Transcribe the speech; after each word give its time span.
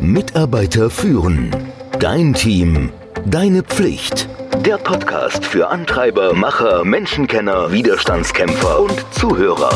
Mitarbeiter 0.00 0.88
führen. 0.88 1.54
Dein 1.98 2.32
Team. 2.32 2.90
Deine 3.26 3.62
Pflicht. 3.62 4.28
Der 4.64 4.78
Podcast 4.78 5.44
für 5.44 5.68
Antreiber, 5.68 6.32
Macher, 6.32 6.84
Menschenkenner, 6.84 7.70
Widerstandskämpfer 7.70 8.80
und 8.80 9.04
Zuhörer. 9.12 9.70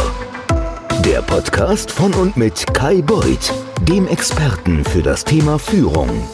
Der 1.04 1.20
Podcast 1.20 1.90
von 1.90 2.14
und 2.14 2.38
mit 2.38 2.72
Kai 2.72 3.02
Beuth, 3.02 3.52
dem 3.82 4.08
Experten 4.08 4.82
für 4.84 5.02
das 5.02 5.24
Thema 5.24 5.58
Führung. 5.58 6.26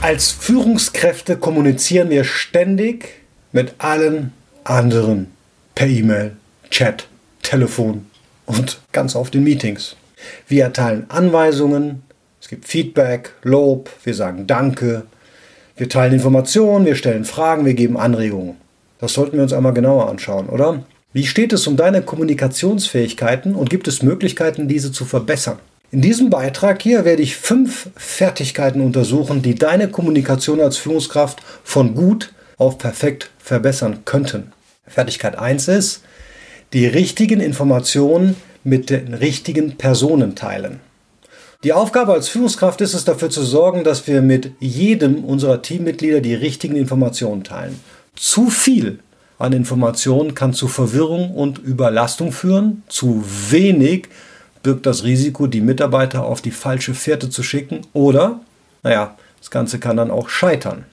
Als 0.00 0.30
Führungskräfte 0.30 1.36
kommunizieren 1.36 2.08
wir 2.08 2.24
ständig 2.24 3.20
mit 3.52 3.74
allen 3.78 4.32
anderen 4.64 5.30
per 5.74 5.88
E-Mail, 5.88 6.36
Chat, 6.70 7.06
Telefon 7.42 8.06
und 8.46 8.80
ganz 8.92 9.14
oft 9.14 9.34
in 9.34 9.44
Meetings. 9.44 9.96
Wir 10.48 10.64
erteilen 10.64 11.04
Anweisungen, 11.10 12.02
es 12.44 12.48
gibt 12.50 12.68
Feedback, 12.68 13.32
Lob, 13.42 13.88
wir 14.04 14.12
sagen 14.12 14.46
Danke, 14.46 15.04
wir 15.78 15.88
teilen 15.88 16.12
Informationen, 16.12 16.84
wir 16.84 16.94
stellen 16.94 17.24
Fragen, 17.24 17.64
wir 17.64 17.72
geben 17.72 17.96
Anregungen. 17.96 18.56
Das 18.98 19.14
sollten 19.14 19.38
wir 19.38 19.42
uns 19.42 19.54
einmal 19.54 19.72
genauer 19.72 20.10
anschauen, 20.10 20.50
oder? 20.50 20.84
Wie 21.14 21.24
steht 21.24 21.54
es 21.54 21.66
um 21.66 21.78
deine 21.78 22.02
Kommunikationsfähigkeiten 22.02 23.54
und 23.54 23.70
gibt 23.70 23.88
es 23.88 24.02
Möglichkeiten, 24.02 24.68
diese 24.68 24.92
zu 24.92 25.06
verbessern? 25.06 25.58
In 25.90 26.02
diesem 26.02 26.28
Beitrag 26.28 26.82
hier 26.82 27.06
werde 27.06 27.22
ich 27.22 27.36
fünf 27.36 27.88
Fertigkeiten 27.96 28.82
untersuchen, 28.82 29.40
die 29.40 29.54
deine 29.54 29.88
Kommunikation 29.88 30.60
als 30.60 30.76
Führungskraft 30.76 31.40
von 31.62 31.94
gut 31.94 32.34
auf 32.58 32.76
perfekt 32.76 33.30
verbessern 33.38 34.00
könnten. 34.04 34.52
Fertigkeit 34.86 35.38
1 35.38 35.68
ist, 35.68 36.02
die 36.74 36.86
richtigen 36.86 37.40
Informationen 37.40 38.36
mit 38.64 38.90
den 38.90 39.14
richtigen 39.14 39.78
Personen 39.78 40.34
teilen. 40.34 40.80
Die 41.64 41.72
Aufgabe 41.72 42.12
als 42.12 42.28
Führungskraft 42.28 42.82
ist 42.82 42.92
es 42.92 43.06
dafür 43.06 43.30
zu 43.30 43.42
sorgen, 43.42 43.84
dass 43.84 44.06
wir 44.06 44.20
mit 44.20 44.52
jedem 44.60 45.24
unserer 45.24 45.62
Teammitglieder 45.62 46.20
die 46.20 46.34
richtigen 46.34 46.76
Informationen 46.76 47.42
teilen. 47.42 47.80
Zu 48.14 48.50
viel 48.50 48.98
an 49.38 49.54
Informationen 49.54 50.34
kann 50.34 50.52
zu 50.52 50.68
Verwirrung 50.68 51.30
und 51.30 51.56
Überlastung 51.58 52.32
führen. 52.32 52.82
Zu 52.88 53.24
wenig 53.48 54.08
birgt 54.62 54.84
das 54.84 55.04
Risiko, 55.04 55.46
die 55.46 55.62
Mitarbeiter 55.62 56.26
auf 56.26 56.42
die 56.42 56.50
falsche 56.50 56.92
Fährte 56.92 57.30
zu 57.30 57.42
schicken. 57.42 57.80
Oder, 57.94 58.40
naja, 58.82 59.16
das 59.40 59.50
Ganze 59.50 59.78
kann 59.78 59.96
dann 59.96 60.10
auch 60.10 60.28
scheitern. 60.28 60.84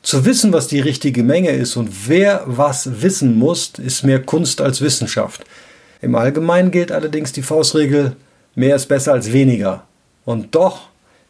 Zu 0.00 0.24
wissen, 0.24 0.52
was 0.52 0.68
die 0.68 0.80
richtige 0.80 1.24
Menge 1.24 1.50
ist 1.50 1.74
und 1.74 2.08
wer 2.08 2.44
was 2.46 3.02
wissen 3.02 3.36
muss, 3.36 3.72
ist 3.78 4.04
mehr 4.04 4.22
Kunst 4.22 4.60
als 4.60 4.80
Wissenschaft. 4.80 5.44
Im 6.00 6.14
Allgemeinen 6.14 6.70
gilt 6.70 6.92
allerdings 6.92 7.32
die 7.32 7.42
Faustregel, 7.42 8.14
mehr 8.54 8.76
ist 8.76 8.86
besser 8.86 9.12
als 9.12 9.32
weniger. 9.32 9.88
Und 10.30 10.54
doch 10.54 10.82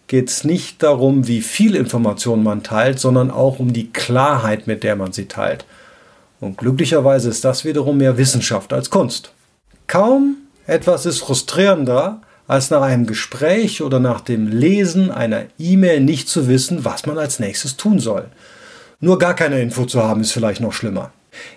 geht 0.09 0.29
es 0.29 0.45
nicht 0.45 0.83
darum, 0.83 1.27
wie 1.27 1.41
viel 1.41 1.75
Information 1.75 2.43
man 2.43 2.63
teilt, 2.63 3.01
sondern 3.01 3.31
auch 3.31 3.59
um 3.59 3.73
die 3.73 3.91
Klarheit, 3.91 4.67
mit 4.67 4.85
der 4.85 4.95
man 4.95 5.13
sie 5.13 5.25
teilt. 5.25 5.65
Und 6.39 6.59
glücklicherweise 6.59 7.31
ist 7.31 7.43
das 7.43 7.65
wiederum 7.65 7.97
mehr 7.97 8.19
Wissenschaft 8.19 8.75
als 8.75 8.91
Kunst. 8.91 9.33
Kaum 9.87 10.37
etwas 10.67 11.07
ist 11.07 11.21
frustrierender, 11.21 12.21
als 12.47 12.69
nach 12.69 12.83
einem 12.83 13.07
Gespräch 13.07 13.81
oder 13.81 14.01
nach 14.01 14.21
dem 14.21 14.49
Lesen 14.49 15.11
einer 15.11 15.45
E-Mail 15.59 16.01
nicht 16.01 16.29
zu 16.29 16.47
wissen, 16.47 16.85
was 16.85 17.07
man 17.07 17.17
als 17.17 17.39
nächstes 17.39 17.79
tun 17.79 18.01
soll. 18.01 18.27
Nur 19.01 19.19
gar 19.19 19.33
keine 19.33 19.63
Info 19.63 19.87
zu 19.87 20.03
haben, 20.03 20.21
ist 20.21 20.33
vielleicht 20.33 20.61
noch 20.61 20.75
schlimmer. 20.75 21.11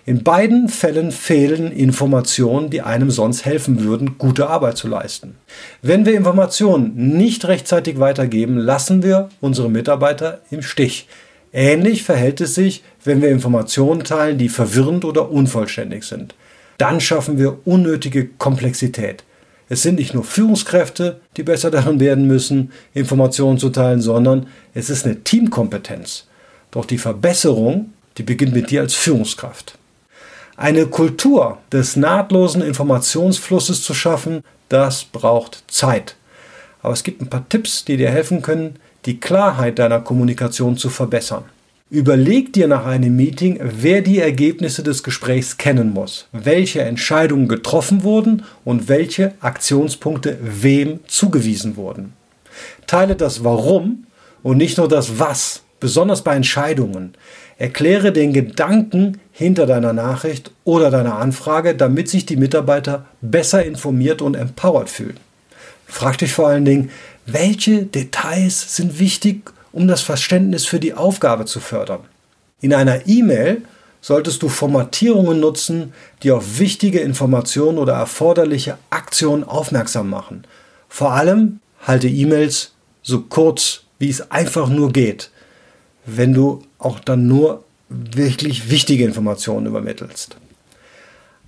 In 0.05 0.23
beiden 0.23 0.69
Fällen 0.69 1.11
fehlen 1.11 1.71
Informationen, 1.71 2.69
die 2.69 2.81
einem 2.81 3.11
sonst 3.11 3.45
helfen 3.45 3.83
würden, 3.83 4.17
gute 4.17 4.47
Arbeit 4.47 4.77
zu 4.77 4.87
leisten. 4.87 5.35
Wenn 5.81 6.05
wir 6.05 6.13
Informationen 6.13 7.17
nicht 7.17 7.45
rechtzeitig 7.45 7.99
weitergeben, 7.99 8.57
lassen 8.57 9.03
wir 9.03 9.29
unsere 9.41 9.69
Mitarbeiter 9.69 10.41
im 10.51 10.61
Stich. 10.61 11.07
Ähnlich 11.51 12.03
verhält 12.03 12.41
es 12.41 12.55
sich, 12.55 12.83
wenn 13.03 13.21
wir 13.21 13.29
Informationen 13.29 14.03
teilen, 14.03 14.37
die 14.37 14.49
verwirrend 14.49 15.05
oder 15.05 15.29
unvollständig 15.29 16.03
sind. 16.03 16.35
Dann 16.77 16.99
schaffen 16.99 17.37
wir 17.37 17.59
unnötige 17.65 18.27
Komplexität. 18.27 19.23
Es 19.69 19.81
sind 19.81 19.95
nicht 19.95 20.13
nur 20.13 20.23
Führungskräfte, 20.23 21.21
die 21.37 21.43
besser 21.43 21.71
darin 21.71 21.99
werden 21.99 22.27
müssen, 22.27 22.71
Informationen 22.93 23.59
zu 23.59 23.69
teilen, 23.69 24.01
sondern 24.01 24.47
es 24.73 24.89
ist 24.89 25.05
eine 25.05 25.23
Teamkompetenz. 25.23 26.27
Doch 26.71 26.85
die 26.85 26.97
Verbesserung 26.97 27.92
die 28.17 28.23
beginnt 28.23 28.53
mit 28.53 28.69
dir 28.69 28.81
als 28.81 28.93
Führungskraft. 28.93 29.77
Eine 30.55 30.85
Kultur 30.85 31.57
des 31.71 31.95
nahtlosen 31.95 32.61
Informationsflusses 32.61 33.81
zu 33.81 33.93
schaffen, 33.93 34.43
das 34.69 35.03
braucht 35.03 35.63
Zeit. 35.67 36.15
Aber 36.81 36.93
es 36.93 37.03
gibt 37.03 37.21
ein 37.21 37.29
paar 37.29 37.47
Tipps, 37.49 37.85
die 37.85 37.97
dir 37.97 38.11
helfen 38.11 38.41
können, 38.41 38.75
die 39.05 39.19
Klarheit 39.19 39.79
deiner 39.79 39.99
Kommunikation 39.99 40.77
zu 40.77 40.89
verbessern. 40.89 41.45
Überleg 41.89 42.53
dir 42.53 42.67
nach 42.67 42.85
einem 42.85 43.15
Meeting, 43.15 43.59
wer 43.61 44.01
die 44.01 44.19
Ergebnisse 44.19 44.81
des 44.81 45.03
Gesprächs 45.03 45.57
kennen 45.57 45.93
muss, 45.93 46.27
welche 46.31 46.81
Entscheidungen 46.81 47.47
getroffen 47.47 48.03
wurden 48.03 48.45
und 48.65 48.87
welche 48.87 49.33
Aktionspunkte 49.41 50.37
wem 50.41 51.01
zugewiesen 51.07 51.75
wurden. 51.75 52.13
Teile 52.87 53.15
das 53.15 53.43
Warum 53.43 54.07
und 54.41 54.57
nicht 54.57 54.77
nur 54.77 54.87
das 54.87 55.19
Was, 55.19 55.61
besonders 55.79 56.23
bei 56.23 56.35
Entscheidungen. 56.35 57.13
Erkläre 57.63 58.11
den 58.11 58.33
Gedanken 58.33 59.21
hinter 59.31 59.65
deiner 59.65 59.93
Nachricht 59.93 60.51
oder 60.65 60.91
deiner 60.91 61.15
Anfrage, 61.15 61.75
damit 61.75 62.09
sich 62.09 62.25
die 62.25 62.35
Mitarbeiter 62.35 63.05
besser 63.21 63.63
informiert 63.63 64.21
und 64.21 64.35
empowered 64.35 64.89
fühlen. 64.89 65.15
Frag 65.87 66.17
dich 66.17 66.33
vor 66.33 66.49
allen 66.49 66.65
Dingen, 66.65 66.89
welche 67.25 67.85
Details 67.85 68.75
sind 68.75 68.99
wichtig, 68.99 69.49
um 69.71 69.87
das 69.87 70.01
Verständnis 70.01 70.65
für 70.65 70.81
die 70.81 70.93
Aufgabe 70.93 71.45
zu 71.45 71.61
fördern. 71.61 72.01
In 72.59 72.73
einer 72.73 73.07
E-Mail 73.07 73.61
solltest 74.01 74.43
du 74.43 74.49
Formatierungen 74.49 75.39
nutzen, 75.39 75.93
die 76.21 76.31
auf 76.31 76.59
wichtige 76.59 76.99
Informationen 76.99 77.77
oder 77.77 77.93
erforderliche 77.93 78.77
Aktionen 78.89 79.45
aufmerksam 79.45 80.09
machen. 80.09 80.43
Vor 80.89 81.13
allem 81.13 81.61
halte 81.87 82.09
E-Mails 82.09 82.73
so 83.03 83.21
kurz, 83.21 83.83
wie 83.99 84.09
es 84.09 84.31
einfach 84.31 84.67
nur 84.67 84.91
geht 84.91 85.29
wenn 86.05 86.33
du 86.33 86.63
auch 86.79 86.99
dann 86.99 87.27
nur 87.27 87.63
wirklich 87.89 88.69
wichtige 88.69 89.05
Informationen 89.05 89.67
übermittelst. 89.67 90.37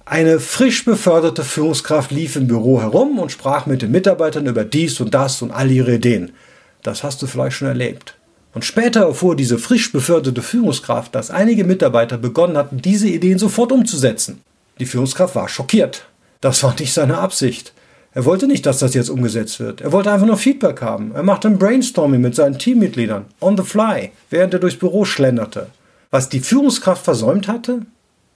Eine 0.06 0.40
frisch 0.40 0.86
beförderte 0.86 1.44
Führungskraft 1.44 2.12
lief 2.12 2.36
im 2.36 2.48
Büro 2.48 2.80
herum 2.80 3.18
und 3.18 3.32
sprach 3.32 3.66
mit 3.66 3.82
den 3.82 3.92
Mitarbeitern 3.92 4.46
über 4.46 4.64
dies 4.64 5.00
und 5.00 5.14
das 5.16 5.42
und 5.42 5.52
all 5.52 5.72
ihre 5.72 5.96
Ideen. 5.96 6.32
Das 6.84 7.04
hast 7.04 7.22
du 7.22 7.28
vielleicht 7.28 7.58
schon 7.58 7.68
erlebt. 7.68 8.16
Und 8.54 8.64
später 8.64 9.02
erfuhr 9.02 9.36
diese 9.36 9.58
frisch 9.58 9.92
beförderte 9.92 10.44
Führungskraft, 10.44 11.16
dass 11.16 11.32
einige 11.32 11.64
Mitarbeiter 11.64 12.18
begonnen 12.18 12.56
hatten, 12.56 12.82
diese 12.82 13.08
Ideen 13.08 13.40
sofort 13.40 13.72
umzusetzen. 13.72 14.42
Die 14.80 14.86
Führungskraft 14.86 15.36
war 15.36 15.50
schockiert. 15.50 16.06
Das 16.40 16.62
war 16.64 16.76
nicht 16.80 16.94
seine 16.94 17.18
Absicht. 17.18 17.74
Er 18.16 18.24
wollte 18.24 18.48
nicht, 18.48 18.66
dass 18.66 18.80
das 18.80 18.94
jetzt 18.94 19.10
umgesetzt 19.10 19.60
wird. 19.60 19.82
Er 19.82 19.92
wollte 19.92 20.10
einfach 20.10 20.26
nur 20.26 20.38
Feedback 20.38 20.82
haben. 20.82 21.12
Er 21.14 21.24
machte 21.24 21.50
ein 21.50 21.60
Brainstorming 21.60 22.22
mit 22.22 22.34
seinen 22.34 22.58
Teammitgliedern, 22.58 23.26
on 23.42 23.58
the 23.58 23.64
fly, 23.64 24.12
während 24.30 24.54
er 24.54 24.62
durchs 24.62 24.80
Büro 24.80 25.04
schlenderte. 25.04 25.68
Was 26.12 26.30
die 26.30 26.40
Führungskraft 26.40 27.04
versäumt 27.04 27.50
hatte? 27.50 27.82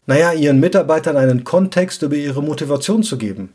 Naja, 0.06 0.34
ihren 0.34 0.59
Mitarbeitern 0.59 1.16
einen 1.16 1.45
Kontext 1.45 2.01
über 2.01 2.17
ihre 2.17 2.44
Motivation 2.44 3.03
zu 3.03 3.17
geben. 3.17 3.53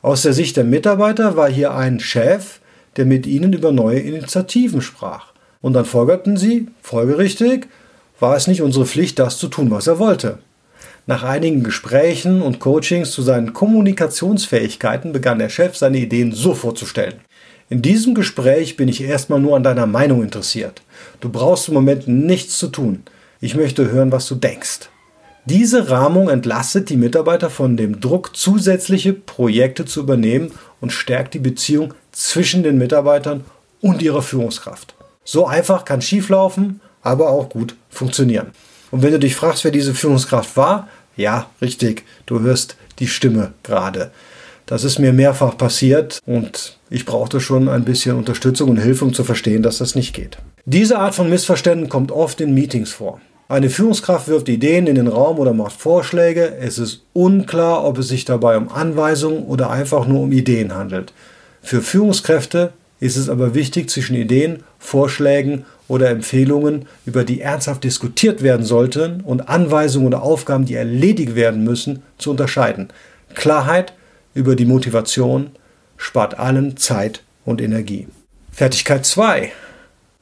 Aus 0.00 0.22
der 0.22 0.32
Sicht 0.32 0.56
der 0.56 0.64
Mitarbeiter 0.64 1.36
war 1.36 1.50
hier 1.50 1.74
ein 1.74 2.00
Chef, 2.00 2.60
der 2.96 3.04
mit 3.04 3.26
ihnen 3.26 3.52
über 3.52 3.70
neue 3.70 3.98
Initiativen 3.98 4.80
sprach. 4.80 5.34
Und 5.60 5.74
dann 5.74 5.84
folgerten 5.84 6.38
sie, 6.38 6.68
folgerichtig, 6.80 7.68
war 8.18 8.34
es 8.34 8.46
nicht 8.46 8.62
unsere 8.62 8.86
Pflicht, 8.86 9.18
das 9.18 9.36
zu 9.36 9.48
tun, 9.48 9.70
was 9.70 9.88
er 9.88 9.98
wollte. 9.98 10.38
Nach 11.08 11.22
einigen 11.22 11.62
Gesprächen 11.62 12.42
und 12.42 12.58
Coachings 12.58 13.12
zu 13.12 13.22
seinen 13.22 13.52
Kommunikationsfähigkeiten 13.52 15.12
begann 15.12 15.38
der 15.38 15.50
Chef 15.50 15.76
seine 15.76 15.98
Ideen 15.98 16.32
so 16.32 16.52
vorzustellen. 16.52 17.20
In 17.68 17.80
diesem 17.80 18.16
Gespräch 18.16 18.76
bin 18.76 18.88
ich 18.88 19.00
erstmal 19.04 19.38
nur 19.38 19.54
an 19.54 19.62
deiner 19.62 19.86
Meinung 19.86 20.24
interessiert. 20.24 20.82
Du 21.20 21.28
brauchst 21.28 21.68
im 21.68 21.74
Moment 21.74 22.08
nichts 22.08 22.58
zu 22.58 22.66
tun. 22.66 23.04
Ich 23.40 23.54
möchte 23.54 23.88
hören, 23.88 24.10
was 24.10 24.26
du 24.26 24.34
denkst. 24.34 24.90
Diese 25.44 25.90
Rahmung 25.90 26.28
entlastet 26.28 26.90
die 26.90 26.96
Mitarbeiter 26.96 27.50
von 27.50 27.76
dem 27.76 28.00
Druck, 28.00 28.36
zusätzliche 28.36 29.12
Projekte 29.12 29.84
zu 29.84 30.00
übernehmen 30.00 30.50
und 30.80 30.90
stärkt 30.90 31.34
die 31.34 31.38
Beziehung 31.38 31.94
zwischen 32.10 32.64
den 32.64 32.78
Mitarbeitern 32.78 33.44
und 33.80 34.02
ihrer 34.02 34.22
Führungskraft. 34.22 34.96
So 35.22 35.46
einfach 35.46 35.84
kann 35.84 36.02
schieflaufen, 36.02 36.80
aber 37.00 37.30
auch 37.30 37.48
gut 37.48 37.76
funktionieren. 37.90 38.48
Und 38.90 39.02
wenn 39.02 39.12
du 39.12 39.18
dich 39.18 39.34
fragst, 39.34 39.64
wer 39.64 39.70
diese 39.70 39.94
Führungskraft 39.94 40.56
war, 40.56 40.88
ja, 41.16 41.50
richtig, 41.60 42.04
du 42.26 42.40
hörst 42.40 42.76
die 42.98 43.06
Stimme 43.06 43.52
gerade. 43.62 44.10
Das 44.66 44.82
ist 44.82 44.98
mir 44.98 45.12
mehrfach 45.12 45.56
passiert 45.56 46.18
und 46.26 46.78
ich 46.90 47.04
brauchte 47.06 47.40
schon 47.40 47.68
ein 47.68 47.84
bisschen 47.84 48.16
Unterstützung 48.16 48.70
und 48.70 48.78
Hilfe, 48.78 49.04
um 49.04 49.14
zu 49.14 49.22
verstehen, 49.22 49.62
dass 49.62 49.78
das 49.78 49.94
nicht 49.94 50.12
geht. 50.12 50.38
Diese 50.64 50.98
Art 50.98 51.14
von 51.14 51.30
Missverständnissen 51.30 51.88
kommt 51.88 52.10
oft 52.10 52.40
in 52.40 52.52
Meetings 52.52 52.90
vor. 52.90 53.20
Eine 53.48 53.70
Führungskraft 53.70 54.26
wirft 54.26 54.48
Ideen 54.48 54.88
in 54.88 54.96
den 54.96 55.06
Raum 55.06 55.38
oder 55.38 55.52
macht 55.52 55.80
Vorschläge. 55.80 56.56
Es 56.60 56.78
ist 56.78 57.02
unklar, 57.12 57.84
ob 57.84 57.98
es 57.98 58.08
sich 58.08 58.24
dabei 58.24 58.56
um 58.56 58.68
Anweisungen 58.68 59.44
oder 59.44 59.70
einfach 59.70 60.08
nur 60.08 60.22
um 60.22 60.32
Ideen 60.32 60.74
handelt. 60.74 61.12
Für 61.62 61.80
Führungskräfte 61.80 62.72
ist 62.98 63.16
es 63.16 63.28
aber 63.28 63.54
wichtig, 63.54 63.88
zwischen 63.88 64.16
Ideen, 64.16 64.64
Vorschlägen 64.80 65.64
oder 65.88 66.10
Empfehlungen, 66.10 66.86
über 67.04 67.24
die 67.24 67.40
ernsthaft 67.40 67.84
diskutiert 67.84 68.42
werden 68.42 68.64
sollten, 68.64 69.20
und 69.20 69.48
Anweisungen 69.48 70.08
oder 70.08 70.22
Aufgaben, 70.22 70.64
die 70.64 70.74
erledigt 70.74 71.34
werden 71.34 71.64
müssen, 71.64 72.02
zu 72.18 72.30
unterscheiden. 72.30 72.88
Klarheit 73.34 73.92
über 74.34 74.56
die 74.56 74.64
Motivation 74.64 75.50
spart 75.96 76.38
allen 76.38 76.76
Zeit 76.76 77.22
und 77.44 77.60
Energie. 77.60 78.06
Fertigkeit 78.52 79.06
2. 79.06 79.52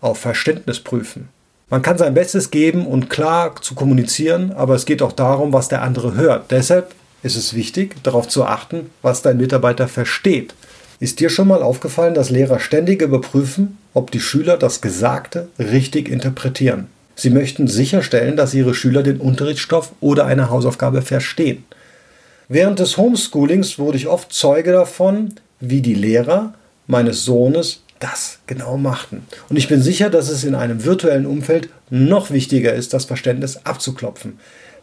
Auf 0.00 0.18
Verständnis 0.18 0.80
prüfen. 0.80 1.28
Man 1.70 1.82
kann 1.82 1.98
sein 1.98 2.14
Bestes 2.14 2.50
geben 2.50 2.86
und 2.86 3.08
klar 3.08 3.54
zu 3.60 3.74
kommunizieren, 3.74 4.52
aber 4.52 4.74
es 4.74 4.84
geht 4.84 5.02
auch 5.02 5.12
darum, 5.12 5.52
was 5.52 5.68
der 5.68 5.82
andere 5.82 6.14
hört. 6.14 6.50
Deshalb 6.50 6.94
ist 7.22 7.36
es 7.36 7.54
wichtig, 7.54 7.96
darauf 8.02 8.28
zu 8.28 8.44
achten, 8.44 8.90
was 9.02 9.22
dein 9.22 9.38
Mitarbeiter 9.38 9.88
versteht. 9.88 10.54
Ist 11.00 11.20
dir 11.20 11.30
schon 11.30 11.48
mal 11.48 11.62
aufgefallen, 11.62 12.14
dass 12.14 12.30
Lehrer 12.30 12.60
ständig 12.60 13.02
überprüfen, 13.02 13.78
ob 13.94 14.10
die 14.10 14.20
Schüler 14.20 14.58
das 14.58 14.80
Gesagte 14.80 15.48
richtig 15.58 16.08
interpretieren? 16.08 16.88
Sie 17.16 17.30
möchten 17.30 17.68
sicherstellen, 17.68 18.36
dass 18.36 18.54
ihre 18.54 18.74
Schüler 18.74 19.02
den 19.02 19.20
Unterrichtsstoff 19.20 19.92
oder 20.00 20.26
eine 20.26 20.50
Hausaufgabe 20.50 21.00
verstehen. 21.00 21.64
Während 22.48 22.80
des 22.80 22.96
Homeschoolings 22.96 23.78
wurde 23.78 23.96
ich 23.96 24.08
oft 24.08 24.32
Zeuge 24.32 24.72
davon, 24.72 25.34
wie 25.60 25.80
die 25.80 25.94
Lehrer 25.94 26.54
meines 26.86 27.24
Sohnes 27.24 27.82
das 28.00 28.38
genau 28.46 28.76
machten. 28.76 29.26
Und 29.48 29.56
ich 29.56 29.68
bin 29.68 29.80
sicher, 29.80 30.10
dass 30.10 30.28
es 30.28 30.44
in 30.44 30.54
einem 30.54 30.84
virtuellen 30.84 31.24
Umfeld 31.24 31.70
noch 31.88 32.30
wichtiger 32.30 32.74
ist, 32.74 32.92
das 32.92 33.06
Verständnis 33.06 33.64
abzuklopfen. 33.64 34.38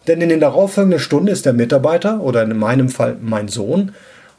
Denn 0.08 0.22
in 0.22 0.30
den 0.30 0.40
darauffolgenden 0.40 1.00
Stunden 1.00 1.28
ist 1.28 1.46
der 1.46 1.54
Mitarbeiter 1.54 2.22
oder 2.22 2.42
in 2.42 2.58
meinem 2.58 2.90
Fall 2.90 3.18
mein 3.22 3.48
Sohn 3.48 3.94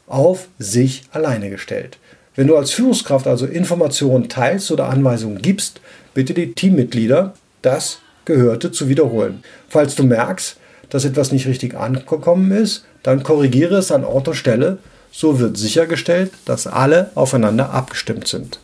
auf 0.07 0.47
sich 0.59 1.03
alleine 1.11 1.49
gestellt. 1.49 1.97
Wenn 2.35 2.47
du 2.47 2.57
als 2.57 2.71
Führungskraft 2.71 3.27
also 3.27 3.45
Informationen 3.45 4.27
teilst 4.27 4.71
oder 4.71 4.89
Anweisungen 4.89 5.41
gibst, 5.41 5.81
bitte 6.13 6.33
die 6.33 6.53
Teammitglieder, 6.53 7.33
das 7.61 7.99
Gehörte 8.25 8.71
zu 8.71 8.89
wiederholen. 8.89 9.43
Falls 9.69 9.95
du 9.95 10.03
merkst, 10.03 10.57
dass 10.89 11.05
etwas 11.05 11.31
nicht 11.31 11.47
richtig 11.47 11.75
angekommen 11.75 12.51
ist, 12.51 12.85
dann 13.03 13.23
korrigiere 13.23 13.75
es 13.77 13.91
an 13.91 14.03
Ort 14.03 14.27
und 14.27 14.35
Stelle. 14.35 14.79
So 15.11 15.39
wird 15.39 15.57
sichergestellt, 15.57 16.31
dass 16.45 16.65
alle 16.65 17.11
aufeinander 17.13 17.71
abgestimmt 17.71 18.27
sind. 18.27 18.59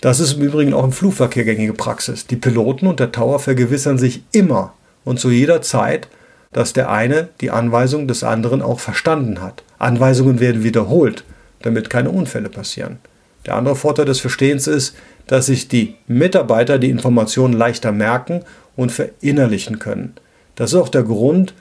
Das 0.00 0.18
ist 0.18 0.34
im 0.34 0.42
Übrigen 0.42 0.74
auch 0.74 0.82
im 0.82 0.90
Flugverkehr 0.90 1.44
gängige 1.44 1.74
Praxis. 1.74 2.26
Die 2.26 2.36
Piloten 2.36 2.88
und 2.88 2.98
der 2.98 3.12
Tower 3.12 3.38
vergewissern 3.38 3.98
sich 3.98 4.22
immer 4.32 4.72
und 5.04 5.20
zu 5.20 5.30
jeder 5.30 5.62
Zeit, 5.62 6.08
dass 6.52 6.72
der 6.72 6.90
eine 6.90 7.28
die 7.40 7.52
Anweisung 7.52 8.08
des 8.08 8.24
anderen 8.24 8.62
auch 8.62 8.80
verstanden 8.80 9.40
hat. 9.40 9.62
Anweisungen 9.78 10.40
werden 10.40 10.64
wiederholt, 10.64 11.24
damit 11.62 11.88
keine 11.88 12.10
Unfälle 12.10 12.48
passieren. 12.48 12.98
Der 13.46 13.54
andere 13.54 13.76
Vorteil 13.76 14.04
des 14.04 14.20
Verstehens 14.20 14.66
ist, 14.66 14.94
dass 15.26 15.46
sich 15.46 15.68
die 15.68 15.96
Mitarbeiter 16.06 16.78
die 16.78 16.90
Informationen 16.90 17.54
leichter 17.54 17.92
merken 17.92 18.42
und 18.76 18.92
verinnerlichen 18.92 19.78
können. 19.78 20.14
Das 20.54 20.72
ist 20.72 20.78
auch 20.78 20.88
der 20.88 21.02
Grund, 21.02 21.54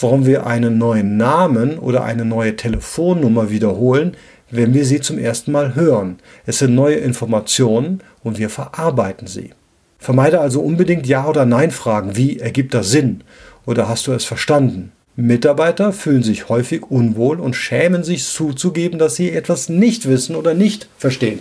warum 0.00 0.26
wir 0.26 0.46
einen 0.46 0.78
neuen 0.78 1.16
Namen 1.16 1.78
oder 1.78 2.04
eine 2.04 2.24
neue 2.24 2.56
Telefonnummer 2.56 3.50
wiederholen, 3.50 4.16
wenn 4.50 4.74
wir 4.74 4.84
sie 4.84 5.00
zum 5.00 5.18
ersten 5.18 5.52
Mal 5.52 5.74
hören. 5.74 6.18
Es 6.46 6.58
sind 6.58 6.74
neue 6.74 6.96
Informationen 6.96 8.00
und 8.22 8.38
wir 8.38 8.50
verarbeiten 8.50 9.26
sie. 9.26 9.50
Vermeide 9.98 10.40
also 10.40 10.60
unbedingt 10.60 11.06
Ja- 11.06 11.26
oder 11.26 11.46
Nein-Fragen 11.46 12.16
wie 12.16 12.38
ergibt 12.38 12.74
das 12.74 12.90
Sinn 12.90 13.22
oder 13.66 13.88
hast 13.88 14.06
du 14.06 14.12
es 14.12 14.24
verstanden? 14.24 14.92
Mitarbeiter 15.16 15.92
fühlen 15.92 16.22
sich 16.22 16.48
häufig 16.48 16.90
unwohl 16.90 17.38
und 17.38 17.54
schämen 17.54 18.02
sich 18.02 18.24
zuzugeben, 18.24 18.98
dass 18.98 19.14
sie 19.14 19.30
etwas 19.30 19.68
nicht 19.68 20.08
wissen 20.08 20.34
oder 20.34 20.54
nicht 20.54 20.88
verstehen 20.96 21.40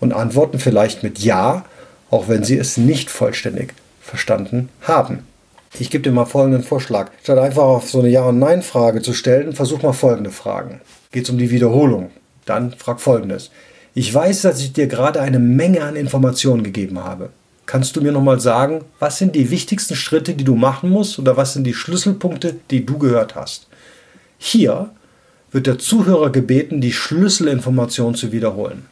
und 0.00 0.12
antworten 0.12 0.58
vielleicht 0.58 1.02
mit 1.04 1.20
Ja, 1.20 1.64
auch 2.10 2.28
wenn 2.28 2.42
sie 2.42 2.58
es 2.58 2.76
nicht 2.76 3.10
vollständig 3.10 3.74
verstanden 4.00 4.68
haben. 4.82 5.20
Ich 5.78 5.90
gebe 5.90 6.02
dir 6.02 6.12
mal 6.12 6.24
folgenden 6.24 6.62
Vorschlag. 6.62 7.10
Statt 7.22 7.38
einfach 7.38 7.62
auf 7.62 7.88
so 7.88 8.00
eine 8.00 8.08
Ja- 8.08 8.26
und 8.26 8.38
Nein-Frage 8.38 9.02
zu 9.02 9.12
stellen, 9.12 9.54
versuch 9.54 9.82
mal 9.82 9.92
folgende 9.92 10.30
Fragen. 10.30 10.80
Geht 11.10 11.24
es 11.24 11.30
um 11.30 11.38
die 11.38 11.50
Wiederholung? 11.50 12.10
Dann 12.44 12.72
frag 12.72 13.00
folgendes. 13.00 13.50
Ich 13.94 14.12
weiß, 14.12 14.42
dass 14.42 14.60
ich 14.60 14.72
dir 14.72 14.88
gerade 14.88 15.20
eine 15.20 15.38
Menge 15.38 15.82
an 15.82 15.96
Informationen 15.96 16.64
gegeben 16.64 17.02
habe. 17.02 17.30
Kannst 17.66 17.96
du 17.96 18.02
mir 18.02 18.12
nochmal 18.12 18.40
sagen, 18.40 18.84
was 18.98 19.18
sind 19.18 19.34
die 19.34 19.50
wichtigsten 19.50 19.96
Schritte, 19.96 20.34
die 20.34 20.44
du 20.44 20.54
machen 20.54 20.90
musst 20.90 21.18
oder 21.18 21.36
was 21.36 21.54
sind 21.54 21.64
die 21.64 21.74
Schlüsselpunkte, 21.74 22.56
die 22.70 22.84
du 22.84 22.98
gehört 22.98 23.34
hast? 23.34 23.68
Hier 24.38 24.90
wird 25.50 25.66
der 25.66 25.78
Zuhörer 25.78 26.30
gebeten, 26.30 26.80
die 26.80 26.92
Schlüsselinformation 26.92 28.14
zu 28.14 28.32
wiederholen. 28.32 28.86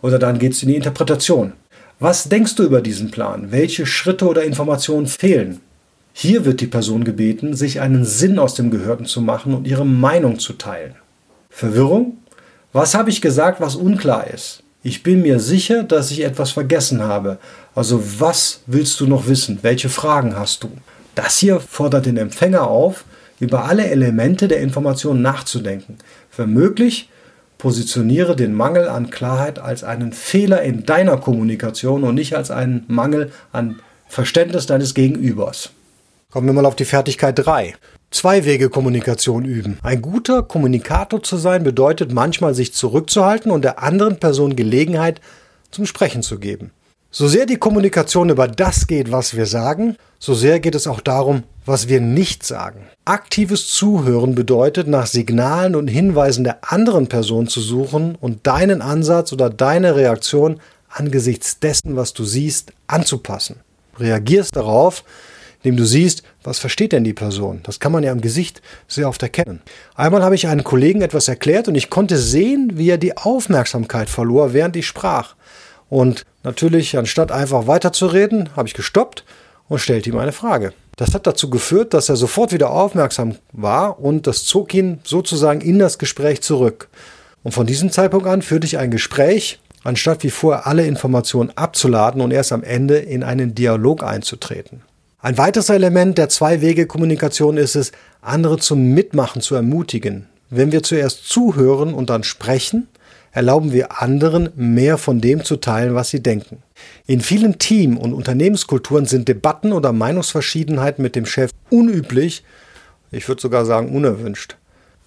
Oder 0.00 0.18
dann 0.18 0.38
geht 0.38 0.52
es 0.52 0.62
in 0.62 0.70
die 0.70 0.76
Interpretation. 0.76 1.52
Was 2.00 2.28
denkst 2.28 2.56
du 2.56 2.64
über 2.64 2.80
diesen 2.80 3.10
Plan? 3.10 3.52
Welche 3.52 3.86
Schritte 3.86 4.26
oder 4.26 4.42
Informationen 4.42 5.06
fehlen? 5.06 5.60
Hier 6.12 6.44
wird 6.44 6.60
die 6.60 6.66
Person 6.66 7.04
gebeten, 7.04 7.54
sich 7.54 7.80
einen 7.80 8.04
Sinn 8.04 8.38
aus 8.38 8.54
dem 8.54 8.70
Gehörten 8.70 9.06
zu 9.06 9.20
machen 9.20 9.54
und 9.54 9.66
ihre 9.66 9.86
Meinung 9.86 10.38
zu 10.38 10.54
teilen. 10.54 10.96
Verwirrung? 11.48 12.18
Was 12.72 12.94
habe 12.94 13.10
ich 13.10 13.20
gesagt, 13.20 13.60
was 13.60 13.76
unklar 13.76 14.26
ist? 14.26 14.62
Ich 14.84 15.02
bin 15.02 15.22
mir 15.22 15.38
sicher, 15.38 15.84
dass 15.84 16.10
ich 16.10 16.24
etwas 16.24 16.50
vergessen 16.50 17.02
habe. 17.02 17.38
Also 17.74 18.02
was 18.20 18.62
willst 18.66 18.98
du 19.00 19.06
noch 19.06 19.28
wissen? 19.28 19.60
Welche 19.62 19.88
Fragen 19.88 20.36
hast 20.36 20.64
du? 20.64 20.70
Das 21.14 21.38
hier 21.38 21.60
fordert 21.60 22.06
den 22.06 22.16
Empfänger 22.16 22.66
auf, 22.66 23.04
über 23.38 23.64
alle 23.64 23.86
Elemente 23.86 24.48
der 24.48 24.60
Information 24.60 25.22
nachzudenken. 25.22 25.98
Wenn 26.36 26.52
möglich, 26.52 27.08
positioniere 27.58 28.34
den 28.34 28.54
Mangel 28.54 28.88
an 28.88 29.10
Klarheit 29.10 29.60
als 29.60 29.84
einen 29.84 30.12
Fehler 30.12 30.62
in 30.62 30.84
deiner 30.84 31.16
Kommunikation 31.16 32.02
und 32.02 32.16
nicht 32.16 32.34
als 32.34 32.50
einen 32.50 32.84
Mangel 32.88 33.30
an 33.52 33.78
Verständnis 34.08 34.66
deines 34.66 34.94
Gegenübers. 34.94 35.70
Kommen 36.30 36.46
wir 36.48 36.54
mal 36.54 36.66
auf 36.66 36.76
die 36.76 36.84
Fertigkeit 36.84 37.38
3. 37.38 37.74
Zwei-Wege-Kommunikation 38.12 39.44
üben. 39.44 39.78
Ein 39.82 40.02
guter 40.02 40.42
Kommunikator 40.42 41.22
zu 41.22 41.36
sein 41.36 41.64
bedeutet 41.64 42.12
manchmal 42.12 42.54
sich 42.54 42.72
zurückzuhalten 42.72 43.50
und 43.50 43.62
der 43.62 43.82
anderen 43.82 44.18
Person 44.18 44.54
Gelegenheit 44.54 45.20
zum 45.70 45.86
Sprechen 45.86 46.22
zu 46.22 46.38
geben. 46.38 46.70
So 47.10 47.28
sehr 47.28 47.44
die 47.44 47.56
Kommunikation 47.56 48.30
über 48.30 48.48
das 48.48 48.86
geht, 48.86 49.12
was 49.12 49.36
wir 49.36 49.44
sagen, 49.44 49.96
so 50.18 50.32
sehr 50.32 50.60
geht 50.60 50.74
es 50.74 50.86
auch 50.86 51.00
darum, 51.00 51.42
was 51.66 51.88
wir 51.88 52.00
nicht 52.00 52.42
sagen. 52.42 52.86
Aktives 53.04 53.68
Zuhören 53.68 54.34
bedeutet, 54.34 54.88
nach 54.88 55.06
Signalen 55.06 55.74
und 55.76 55.88
Hinweisen 55.88 56.44
der 56.44 56.72
anderen 56.72 57.08
Person 57.08 57.48
zu 57.48 57.60
suchen 57.60 58.16
und 58.20 58.46
deinen 58.46 58.80
Ansatz 58.80 59.32
oder 59.32 59.50
deine 59.50 59.94
Reaktion 59.94 60.60
angesichts 60.88 61.58
dessen, 61.58 61.96
was 61.96 62.14
du 62.14 62.24
siehst, 62.24 62.72
anzupassen. 62.86 63.56
Reagierst 63.98 64.56
darauf, 64.56 65.04
indem 65.62 65.76
du 65.76 65.84
siehst, 65.84 66.22
was 66.42 66.58
versteht 66.58 66.92
denn 66.92 67.04
die 67.04 67.12
Person. 67.12 67.60
Das 67.62 67.78
kann 67.78 67.92
man 67.92 68.02
ja 68.02 68.12
im 68.12 68.20
Gesicht 68.20 68.62
sehr 68.88 69.08
oft 69.08 69.22
erkennen. 69.22 69.62
Einmal 69.94 70.22
habe 70.22 70.34
ich 70.34 70.48
einem 70.48 70.64
Kollegen 70.64 71.02
etwas 71.02 71.28
erklärt 71.28 71.68
und 71.68 71.76
ich 71.76 71.90
konnte 71.90 72.18
sehen, 72.18 72.72
wie 72.74 72.90
er 72.90 72.98
die 72.98 73.16
Aufmerksamkeit 73.16 74.10
verlor, 74.10 74.52
während 74.52 74.76
ich 74.76 74.86
sprach. 74.86 75.34
Und 75.88 76.24
natürlich, 76.42 76.96
anstatt 76.96 77.30
einfach 77.30 77.66
weiterzureden, 77.66 78.48
habe 78.56 78.66
ich 78.66 78.74
gestoppt 78.74 79.24
und 79.68 79.78
stellte 79.78 80.10
ihm 80.10 80.18
eine 80.18 80.32
Frage. 80.32 80.72
Das 80.96 81.14
hat 81.14 81.26
dazu 81.26 81.48
geführt, 81.48 81.94
dass 81.94 82.08
er 82.08 82.16
sofort 82.16 82.52
wieder 82.52 82.70
aufmerksam 82.70 83.36
war 83.52 84.00
und 84.00 84.26
das 84.26 84.44
zog 84.44 84.74
ihn 84.74 85.00
sozusagen 85.04 85.60
in 85.60 85.78
das 85.78 85.98
Gespräch 85.98 86.42
zurück. 86.42 86.88
Und 87.42 87.52
von 87.52 87.66
diesem 87.66 87.90
Zeitpunkt 87.90 88.26
an 88.26 88.42
führte 88.42 88.66
ich 88.66 88.78
ein 88.78 88.90
Gespräch, 88.90 89.58
anstatt 89.84 90.22
wie 90.22 90.30
vorher 90.30 90.66
alle 90.66 90.86
Informationen 90.86 91.50
abzuladen 91.56 92.20
und 92.20 92.30
erst 92.30 92.52
am 92.52 92.62
Ende 92.62 92.98
in 92.98 93.22
einen 93.22 93.54
Dialog 93.54 94.02
einzutreten. 94.02 94.82
Ein 95.24 95.38
weiteres 95.38 95.68
Element 95.68 96.18
der 96.18 96.28
Zwei-Wege-Kommunikation 96.28 97.56
ist 97.56 97.76
es, 97.76 97.92
andere 98.22 98.58
zum 98.58 98.92
Mitmachen 98.92 99.40
zu 99.40 99.54
ermutigen. 99.54 100.26
Wenn 100.50 100.72
wir 100.72 100.82
zuerst 100.82 101.28
zuhören 101.28 101.94
und 101.94 102.10
dann 102.10 102.24
sprechen, 102.24 102.88
erlauben 103.30 103.70
wir 103.72 104.02
anderen, 104.02 104.48
mehr 104.56 104.98
von 104.98 105.20
dem 105.20 105.44
zu 105.44 105.58
teilen, 105.58 105.94
was 105.94 106.10
sie 106.10 106.24
denken. 106.24 106.64
In 107.06 107.20
vielen 107.20 107.60
Team- 107.60 107.98
und 107.98 108.14
Unternehmenskulturen 108.14 109.06
sind 109.06 109.28
Debatten 109.28 109.72
oder 109.72 109.92
Meinungsverschiedenheiten 109.92 111.04
mit 111.04 111.14
dem 111.14 111.24
Chef 111.24 111.52
unüblich, 111.70 112.42
ich 113.12 113.28
würde 113.28 113.42
sogar 113.42 113.64
sagen 113.64 113.94
unerwünscht. 113.94 114.56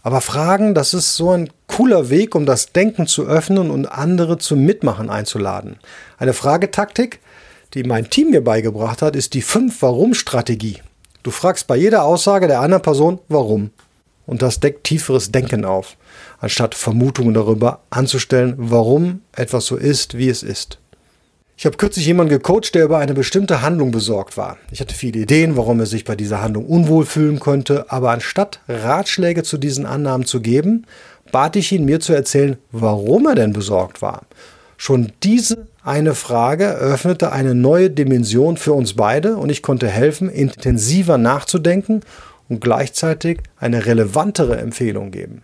Aber 0.01 0.21
Fragen, 0.21 0.75
das 0.75 0.93
ist 0.93 1.17
so 1.17 1.31
ein 1.31 1.49
cooler 1.67 2.09
Weg, 2.09 2.35
um 2.35 2.45
das 2.45 2.71
Denken 2.71 3.05
zu 3.05 3.25
öffnen 3.27 3.69
und 3.69 3.87
andere 3.87 4.37
zum 4.37 4.63
Mitmachen 4.63 5.09
einzuladen. 5.09 5.75
Eine 6.17 6.33
Fragetaktik, 6.33 7.19
die 7.75 7.83
mein 7.83 8.09
Team 8.09 8.31
mir 8.31 8.43
beigebracht 8.43 9.01
hat, 9.01 9.15
ist 9.15 9.33
die 9.33 9.43
5-Warum-Strategie. 9.43 10.77
Du 11.23 11.31
fragst 11.31 11.67
bei 11.67 11.75
jeder 11.75 12.03
Aussage 12.03 12.47
der 12.47 12.61
anderen 12.61 12.81
Person, 12.81 13.19
warum. 13.27 13.71
Und 14.25 14.41
das 14.41 14.59
deckt 14.59 14.85
tieferes 14.85 15.31
Denken 15.31 15.65
auf, 15.65 15.97
anstatt 16.39 16.73
Vermutungen 16.73 17.33
darüber 17.33 17.81
anzustellen, 17.89 18.55
warum 18.57 19.21
etwas 19.35 19.65
so 19.65 19.75
ist, 19.75 20.17
wie 20.17 20.29
es 20.29 20.41
ist. 20.41 20.79
Ich 21.57 21.65
habe 21.65 21.77
kürzlich 21.77 22.05
jemanden 22.05 22.31
gecoacht, 22.31 22.75
der 22.75 22.85
über 22.85 22.97
eine 22.97 23.13
bestimmte 23.13 23.61
Handlung 23.61 23.91
besorgt 23.91 24.35
war. 24.35 24.57
Ich 24.71 24.81
hatte 24.81 24.93
viele 24.93 25.19
Ideen, 25.19 25.55
warum 25.55 25.79
er 25.79 25.85
sich 25.85 26.03
bei 26.03 26.15
dieser 26.15 26.41
Handlung 26.41 26.65
unwohl 26.65 27.05
fühlen 27.05 27.39
könnte, 27.39 27.91
aber 27.91 28.11
anstatt 28.11 28.59
Ratschläge 28.67 29.43
zu 29.43 29.57
diesen 29.57 29.85
Annahmen 29.85 30.25
zu 30.25 30.41
geben, 30.41 30.85
bat 31.31 31.55
ich 31.55 31.71
ihn, 31.71 31.85
mir 31.85 31.99
zu 31.99 32.13
erzählen, 32.13 32.57
warum 32.71 33.27
er 33.27 33.35
denn 33.35 33.53
besorgt 33.53 34.01
war. 34.01 34.23
Schon 34.77 35.11
diese 35.23 35.67
eine 35.85 36.15
Frage 36.15 36.63
eröffnete 36.63 37.31
eine 37.31 37.53
neue 37.53 37.91
Dimension 37.91 38.57
für 38.57 38.73
uns 38.73 38.93
beide 38.93 39.37
und 39.37 39.49
ich 39.49 39.61
konnte 39.61 39.87
helfen, 39.87 40.29
intensiver 40.29 41.17
nachzudenken 41.19 42.01
und 42.49 42.59
gleichzeitig 42.59 43.41
eine 43.57 43.85
relevantere 43.85 44.57
Empfehlung 44.57 45.11
geben. 45.11 45.43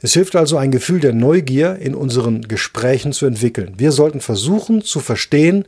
Es 0.00 0.14
hilft 0.14 0.34
also 0.34 0.56
ein 0.56 0.70
Gefühl 0.70 1.00
der 1.00 1.12
Neugier 1.12 1.76
in 1.76 1.94
unseren 1.94 2.42
Gesprächen 2.42 3.12
zu 3.12 3.26
entwickeln. 3.26 3.74
Wir 3.76 3.92
sollten 3.92 4.20
versuchen 4.20 4.82
zu 4.82 4.98
verstehen, 5.00 5.66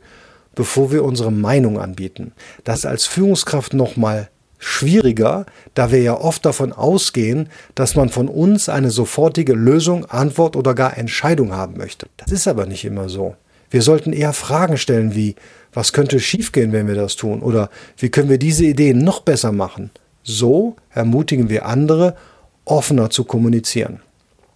bevor 0.55 0.91
wir 0.91 1.03
unsere 1.03 1.31
Meinung 1.31 1.79
anbieten. 1.79 2.33
Das 2.63 2.79
ist 2.79 2.85
als 2.85 3.05
Führungskraft 3.05 3.73
nochmal 3.73 4.29
schwieriger, 4.57 5.45
da 5.75 5.91
wir 5.91 6.01
ja 6.01 6.19
oft 6.19 6.45
davon 6.45 6.73
ausgehen, 6.73 7.49
dass 7.75 7.95
man 7.95 8.09
von 8.09 8.27
uns 8.27 8.69
eine 8.69 8.89
sofortige 8.89 9.53
Lösung, 9.53 10.05
Antwort 10.05 10.55
oder 10.55 10.73
gar 10.73 10.97
Entscheidung 10.97 11.53
haben 11.53 11.77
möchte. 11.77 12.07
Das 12.17 12.31
ist 12.31 12.47
aber 12.47 12.65
nicht 12.65 12.83
immer 12.85 13.07
so. 13.07 13.35
Wir 13.75 13.81
sollten 13.81 14.13
eher 14.13 14.31
Fragen 14.31 14.77
stellen 14.77 15.15
wie, 15.15 15.35
was 15.73 15.91
könnte 15.91 16.21
schiefgehen, 16.21 16.71
wenn 16.71 16.87
wir 16.87 16.95
das 16.95 17.17
tun? 17.17 17.41
Oder 17.41 17.69
wie 17.97 18.07
können 18.07 18.29
wir 18.29 18.37
diese 18.37 18.63
Idee 18.63 18.93
noch 18.93 19.19
besser 19.19 19.51
machen? 19.51 19.91
So 20.23 20.77
ermutigen 20.91 21.49
wir 21.49 21.65
andere, 21.65 22.15
offener 22.63 23.09
zu 23.09 23.25
kommunizieren. 23.25 23.99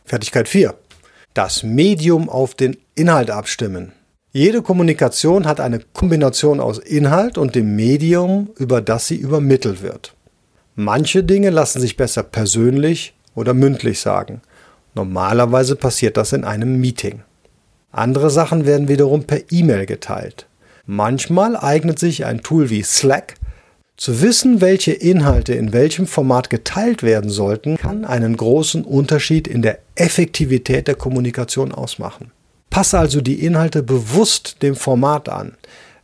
Fertigkeit 0.06 0.48
4. 0.48 0.74
Das 1.34 1.64
Medium 1.64 2.30
auf 2.30 2.56
den 2.56 2.78
Inhalt 2.96 3.30
abstimmen. 3.30 3.92
Jede 4.32 4.62
Kommunikation 4.62 5.46
hat 5.46 5.60
eine 5.60 5.80
Kombination 5.80 6.62
aus 6.62 6.78
Inhalt 6.78 7.38
und 7.38 7.56
dem 7.56 7.76
Medium, 7.76 8.52
über 8.56 8.80
das 8.80 9.08
sie 9.08 9.18
übermittelt 9.18 9.82
wird. 9.82 10.14
Manche 10.76 11.26
Dinge 11.26 11.50
lassen 11.50 11.82
sich 11.82 11.98
besser 11.98 12.24
persönlich 12.24 13.16
oder 13.36 13.54
mündlich 13.54 14.00
sagen. 14.00 14.40
Normalerweise 14.96 15.76
passiert 15.76 16.16
das 16.16 16.32
in 16.32 16.46
einem 16.46 16.80
Meeting. 16.80 17.24
Andere 17.92 18.30
Sachen 18.30 18.66
werden 18.66 18.88
wiederum 18.88 19.24
per 19.24 19.52
E-Mail 19.52 19.86
geteilt. 19.86 20.46
Manchmal 20.86 21.58
eignet 21.58 22.00
sich 22.00 22.26
ein 22.26 22.42
Tool 22.42 22.70
wie 22.70 22.84
Slack. 22.84 23.36
Zu 23.98 24.22
wissen, 24.22 24.62
welche 24.62 24.92
Inhalte 24.92 25.54
in 25.54 25.74
welchem 25.74 26.08
Format 26.08 26.50
geteilt 26.50 27.04
werden 27.04 27.30
sollten, 27.30 27.78
kann 27.78 28.06
einen 28.06 28.38
großen 28.38 28.84
Unterschied 28.84 29.48
in 29.48 29.62
der 29.62 29.80
Effektivität 29.96 30.88
der 30.88 30.96
Kommunikation 30.96 31.72
ausmachen. 31.74 32.32
Passe 32.70 33.00
also 33.00 33.22
die 33.22 33.44
Inhalte 33.44 33.84
bewusst 33.84 34.62
dem 34.62 34.76
Format 34.76 35.28
an. 35.28 35.54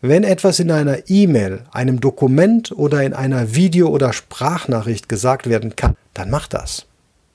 Wenn 0.01 0.23
etwas 0.23 0.59
in 0.59 0.71
einer 0.71 1.09
E-Mail, 1.09 1.61
einem 1.71 1.99
Dokument 1.99 2.71
oder 2.71 3.03
in 3.03 3.13
einer 3.13 3.55
Video- 3.55 3.89
oder 3.89 4.11
Sprachnachricht 4.11 5.07
gesagt 5.07 5.47
werden 5.47 5.75
kann, 5.75 5.95
dann 6.13 6.29
mach 6.29 6.47
das. 6.47 6.85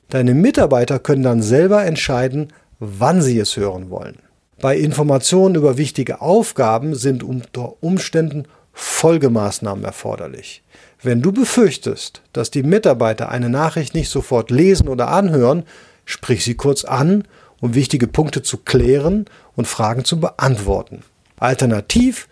Deine 0.09 0.35
Mitarbeiter 0.35 0.99
können 0.99 1.23
dann 1.23 1.43
selber 1.43 1.85
entscheiden, 1.85 2.53
wann 2.81 3.23
sie 3.23 3.39
es 3.39 3.57
hören 3.57 3.91
wollen. 3.91 4.19
Bei 4.61 4.77
Informationen 4.77 5.55
über 5.55 5.79
wichtige 5.79 6.21
Aufgaben 6.21 6.95
sind 6.95 7.23
unter 7.23 7.83
Umständen 7.83 8.45
Folgemaßnahmen 8.73 9.85
erforderlich. 9.85 10.63
Wenn 11.03 11.23
du 11.23 11.33
befürchtest, 11.33 12.23
dass 12.33 12.51
die 12.51 12.63
Mitarbeiter 12.63 13.31
eine 13.31 13.49
Nachricht 13.49 13.95
nicht 13.95 14.11
sofort 14.11 14.51
lesen 14.51 14.89
oder 14.89 15.09
anhören, 15.09 15.65
sprich 16.05 16.45
sie 16.45 16.55
kurz 16.55 16.85
an 16.85 17.25
um 17.61 17.75
wichtige 17.75 18.07
Punkte 18.07 18.43
zu 18.43 18.59
klären 18.59 19.27
und 19.55 19.69
Fragen 19.69 20.05
zu 20.05 20.19
beantworten. 20.19 21.03
Alternativ 21.39 22.29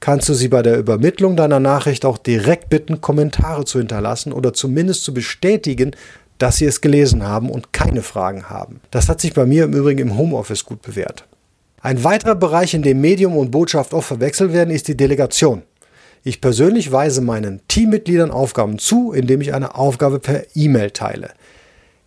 kannst 0.00 0.28
du 0.28 0.34
sie 0.34 0.48
bei 0.48 0.62
der 0.62 0.78
Übermittlung 0.78 1.36
deiner 1.36 1.60
Nachricht 1.60 2.04
auch 2.04 2.18
direkt 2.18 2.68
bitten, 2.68 3.00
Kommentare 3.00 3.64
zu 3.64 3.78
hinterlassen 3.78 4.32
oder 4.32 4.52
zumindest 4.52 5.04
zu 5.04 5.14
bestätigen, 5.14 5.92
dass 6.38 6.56
sie 6.56 6.66
es 6.66 6.80
gelesen 6.80 7.22
haben 7.22 7.50
und 7.50 7.72
keine 7.72 8.02
Fragen 8.02 8.50
haben. 8.50 8.80
Das 8.90 9.08
hat 9.08 9.20
sich 9.20 9.32
bei 9.32 9.46
mir 9.46 9.64
im 9.64 9.74
Übrigen 9.74 10.00
im 10.00 10.18
Homeoffice 10.18 10.64
gut 10.64 10.82
bewährt. 10.82 11.24
Ein 11.82 12.04
weiterer 12.04 12.36
Bereich, 12.36 12.74
in 12.74 12.82
dem 12.82 13.00
Medium 13.00 13.36
und 13.36 13.50
Botschaft 13.50 13.92
oft 13.92 14.06
verwechselt 14.06 14.52
werden, 14.52 14.70
ist 14.70 14.86
die 14.86 14.96
Delegation. 14.96 15.62
Ich 16.22 16.40
persönlich 16.40 16.92
weise 16.92 17.20
meinen 17.20 17.60
Teammitgliedern 17.66 18.30
Aufgaben 18.30 18.78
zu, 18.78 19.12
indem 19.12 19.40
ich 19.40 19.52
eine 19.52 19.74
Aufgabe 19.74 20.20
per 20.20 20.44
E-Mail 20.54 20.92
teile. 20.92 21.30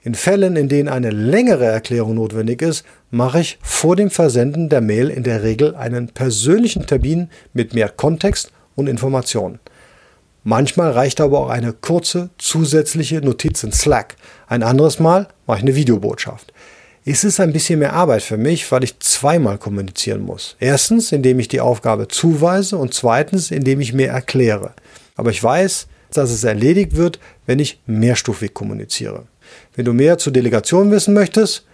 In 0.01 0.15
Fällen, 0.15 0.55
in 0.55 0.69
denen 0.69 0.87
eine 0.87 1.09
längere 1.09 1.65
Erklärung 1.65 2.15
notwendig 2.15 2.61
ist, 2.61 2.85
mache 3.11 3.41
ich 3.41 3.59
vor 3.61 3.97
dem 3.97 4.09
Versenden 4.09 4.69
der 4.69 4.79
Mail 4.79 5.09
in 5.09 5.23
der 5.23 5.43
Regel 5.43 5.75
einen 5.75 6.07
persönlichen 6.07 6.87
Termin 6.87 7.29
mit 7.51 7.73
mehr 7.73 7.89
Kontext 7.89 8.53
und 8.75 8.87
Informationen. 8.87 9.59
Manchmal 10.45 10.91
reicht 10.91 11.19
aber 11.19 11.39
auch 11.39 11.49
eine 11.49 11.73
kurze 11.73 12.29
zusätzliche 12.37 13.19
Notiz 13.19 13.61
in 13.63 13.73
Slack. 13.73 14.15
Ein 14.47 14.63
anderes 14.63 14.99
Mal 14.99 15.27
mache 15.47 15.57
ich 15.57 15.63
eine 15.63 15.75
Videobotschaft. 15.75 16.53
Es 17.07 17.23
ist 17.23 17.39
ein 17.39 17.53
bisschen 17.53 17.77
mehr 17.77 17.93
Arbeit 17.93 18.23
für 18.23 18.35
mich, 18.35 18.71
weil 18.71 18.83
ich 18.83 18.97
zweimal 18.97 19.59
kommunizieren 19.59 20.21
muss. 20.21 20.55
Erstens, 20.59 21.11
indem 21.11 21.39
ich 21.39 21.47
die 21.47 21.61
Aufgabe 21.61 22.07
zuweise 22.07 22.77
und 22.77 22.95
zweitens, 22.95 23.51
indem 23.51 23.79
ich 23.79 23.93
mir 23.93 24.07
erkläre. 24.07 24.73
Aber 25.15 25.29
ich 25.29 25.41
weiß, 25.41 25.85
dass 26.11 26.31
es 26.31 26.43
erledigt 26.43 26.95
wird, 26.95 27.19
wenn 27.45 27.59
ich 27.59 27.79
mehrstufig 27.85 28.55
kommuniziere. 28.55 29.25
Wenn 29.75 29.85
du 29.85 29.93
mehr 29.93 30.17
zur 30.17 30.33
Delegation 30.33 30.89
wissen 30.89 31.13
möchtest, 31.13 31.67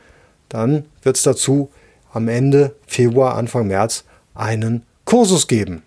dann 0.49 0.83
wird 1.01 1.15
es 1.15 1.23
dazu 1.23 1.71
am 2.11 2.27
Ende 2.27 2.75
Februar, 2.85 3.35
Anfang 3.35 3.67
März 3.67 4.03
einen 4.33 4.83
Kursus 5.05 5.47
geben. 5.47 5.81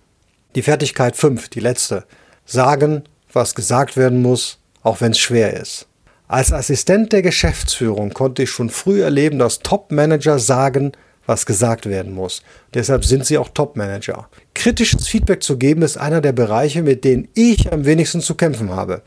Die 0.55 0.63
Fertigkeit 0.63 1.17
5, 1.17 1.51
die 1.51 1.61
letzte. 1.61 2.05
Sagen, 2.47 3.03
was 3.31 3.55
gesagt 3.55 3.99
werden 3.99 4.23
muss, 4.23 4.59
auch 4.83 5.03
wenn 5.03 5.13
es 5.13 5.19
schwer 5.19 5.61
ist. 5.61 5.87
Als 6.27 6.55
Assistent 6.55 7.13
der 7.13 7.21
Geschäftsführung 7.21 8.15
konnte 8.15 8.45
ich 8.45 8.51
schon 8.51 8.71
früh 8.71 9.03
erleben, 9.03 9.39
dass 9.39 9.59
Top-Manager 9.59 10.39
sagen, 10.39 10.93
was 11.27 11.45
gesagt 11.45 11.85
werden 11.85 12.15
muss. 12.15 12.43
Deshalb 12.73 13.05
sind 13.05 13.27
sie 13.27 13.37
auch 13.37 13.51
Top-Manager. 13.51 14.29
Kritisches 14.55 15.07
Feedback 15.07 15.43
zu 15.43 15.59
geben 15.59 15.83
ist 15.83 15.99
einer 15.99 16.23
der 16.23 16.33
Bereiche, 16.33 16.83
mit 16.83 17.05
denen 17.05 17.29
ich 17.35 17.71
am 17.71 17.85
wenigsten 17.85 18.23
zu 18.23 18.37
kämpfen 18.37 18.71
habe. 18.71 19.03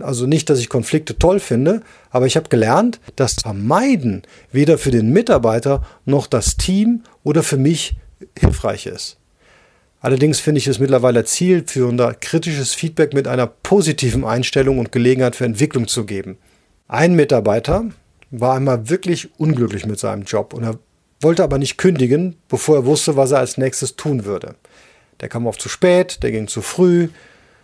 Also 0.00 0.26
nicht, 0.26 0.48
dass 0.48 0.58
ich 0.58 0.70
Konflikte 0.70 1.18
toll 1.18 1.38
finde, 1.38 1.82
aber 2.08 2.24
ich 2.24 2.36
habe 2.36 2.48
gelernt, 2.48 2.98
dass 3.16 3.34
Vermeiden 3.34 4.22
weder 4.50 4.78
für 4.78 4.90
den 4.90 5.12
Mitarbeiter 5.12 5.84
noch 6.06 6.26
das 6.26 6.56
Team 6.56 7.02
oder 7.22 7.42
für 7.42 7.58
mich 7.58 7.96
hilfreich 8.38 8.86
ist. 8.86 9.18
Allerdings 10.00 10.40
finde 10.40 10.60
ich 10.60 10.66
es 10.66 10.78
mittlerweile 10.78 11.24
zielführender, 11.26 12.14
kritisches 12.14 12.72
Feedback 12.72 13.12
mit 13.12 13.28
einer 13.28 13.46
positiven 13.46 14.24
Einstellung 14.24 14.78
und 14.78 14.92
Gelegenheit 14.92 15.36
für 15.36 15.44
Entwicklung 15.44 15.88
zu 15.88 16.06
geben. 16.06 16.38
Ein 16.88 17.14
Mitarbeiter 17.14 17.86
war 18.30 18.56
einmal 18.56 18.90
wirklich 18.90 19.30
unglücklich 19.40 19.86
mit 19.86 19.98
seinem 19.98 20.24
Job 20.24 20.52
und 20.52 20.64
er 20.64 20.78
wollte 21.20 21.42
aber 21.42 21.56
nicht 21.56 21.78
kündigen, 21.78 22.36
bevor 22.48 22.76
er 22.76 22.84
wusste, 22.84 23.16
was 23.16 23.30
er 23.30 23.38
als 23.38 23.56
nächstes 23.56 23.96
tun 23.96 24.26
würde. 24.26 24.54
Der 25.20 25.30
kam 25.30 25.46
oft 25.46 25.62
zu 25.62 25.70
spät, 25.70 26.22
der 26.22 26.30
ging 26.30 26.46
zu 26.46 26.60
früh 26.60 27.08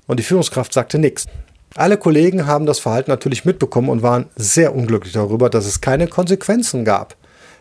und 0.06 0.18
die 0.18 0.24
Führungskraft 0.24 0.72
sagte 0.72 0.98
nichts. 0.98 1.26
Alle 1.74 1.98
Kollegen 1.98 2.46
haben 2.46 2.64
das 2.64 2.78
Verhalten 2.78 3.10
natürlich 3.10 3.44
mitbekommen 3.44 3.90
und 3.90 4.02
waren 4.02 4.30
sehr 4.36 4.74
unglücklich 4.74 5.12
darüber, 5.12 5.50
dass 5.50 5.66
es 5.66 5.82
keine 5.82 6.08
Konsequenzen 6.08 6.86
gab. 6.86 7.14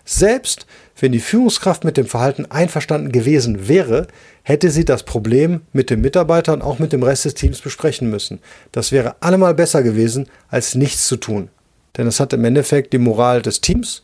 Selbst 0.06 0.66
wenn 0.98 1.12
die 1.12 1.20
Führungskraft 1.20 1.84
mit 1.84 1.98
dem 1.98 2.06
Verhalten 2.06 2.50
einverstanden 2.50 3.12
gewesen 3.12 3.68
wäre, 3.68 4.08
hätte 4.50 4.72
sie 4.72 4.84
das 4.84 5.04
Problem 5.04 5.62
mit 5.74 5.92
dem 5.92 6.02
Mitarbeiter 6.02 6.54
und 6.54 6.64
auch 6.64 6.80
mit 6.80 6.92
dem 6.92 7.04
Rest 7.04 7.24
des 7.26 7.36
Teams 7.36 7.62
besprechen 7.62 8.10
müssen. 8.10 8.40
Das 8.72 8.92
wäre 8.92 9.16
allemal 9.20 9.54
besser 9.54 9.84
gewesen, 9.84 10.28
als 10.50 10.74
nichts 10.74 11.08
zu 11.08 11.18
tun. 11.18 11.50
Denn 11.96 12.08
es 12.08 12.20
hat 12.20 12.34
im 12.34 12.44
Endeffekt 12.44 12.92
die 12.92 12.98
Moral 12.98 13.44
des 13.44 13.62
Teams 13.62 14.02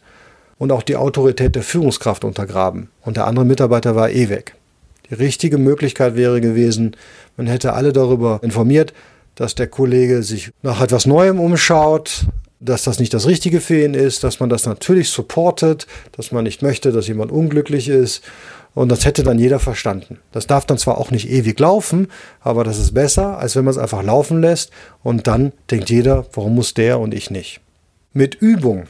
und 0.59 0.71
auch 0.71 0.83
die 0.83 0.97
Autorität 0.97 1.55
der 1.55 1.63
Führungskraft 1.63 2.23
untergraben. 2.23 2.89
Und 3.01 3.17
der 3.17 3.25
andere 3.25 3.43
Mitarbeiter 3.43 3.95
war 3.95 4.11
eh 4.11 4.29
weg. 4.29 4.53
Die 5.09 5.15
richtige 5.15 5.57
Möglichkeit 5.57 6.15
wäre 6.15 6.39
gewesen, 6.41 6.95
man 7.37 7.47
hätte 7.47 7.73
alle 7.73 7.91
darüber 7.91 8.39
informiert, 8.43 8.93
dass 9.33 9.55
der 9.55 9.67
Kollege 9.67 10.21
sich 10.21 10.51
nach 10.61 10.79
etwas 10.79 11.07
Neuem 11.07 11.39
umschaut, 11.39 12.27
dass 12.59 12.83
das 12.83 12.99
nicht 12.99 13.15
das 13.15 13.25
Richtige 13.25 13.61
für 13.61 13.83
ihn 13.83 13.95
ist, 13.95 14.23
dass 14.23 14.39
man 14.39 14.49
das 14.49 14.67
natürlich 14.67 15.09
supportet, 15.09 15.87
dass 16.11 16.31
man 16.31 16.43
nicht 16.43 16.61
möchte, 16.61 16.91
dass 16.91 17.07
jemand 17.07 17.31
unglücklich 17.31 17.89
ist. 17.89 18.23
Und 18.75 18.89
das 18.89 19.05
hätte 19.05 19.23
dann 19.23 19.39
jeder 19.39 19.59
verstanden. 19.59 20.19
Das 20.33 20.47
darf 20.47 20.65
dann 20.65 20.77
zwar 20.77 20.97
auch 20.99 21.09
nicht 21.09 21.29
ewig 21.29 21.59
laufen, 21.59 22.09
aber 22.41 22.63
das 22.63 22.77
ist 22.77 22.93
besser, 22.93 23.39
als 23.39 23.55
wenn 23.55 23.63
man 23.63 23.71
es 23.71 23.77
einfach 23.77 24.03
laufen 24.03 24.41
lässt 24.41 24.69
und 25.01 25.27
dann 25.27 25.53
denkt 25.71 25.89
jeder, 25.89 26.25
warum 26.33 26.55
muss 26.55 26.73
der 26.73 26.99
und 26.99 27.13
ich 27.13 27.31
nicht. 27.31 27.61
Mit 28.11 28.35
Übung 28.35 28.83